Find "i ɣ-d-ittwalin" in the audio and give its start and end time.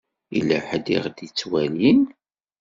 0.95-2.01